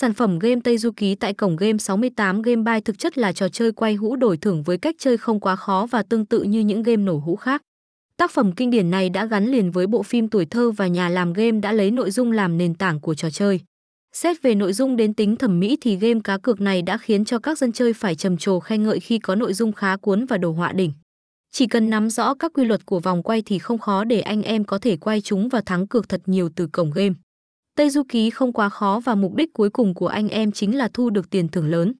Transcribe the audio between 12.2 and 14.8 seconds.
làm nền tảng của trò chơi. Xét về nội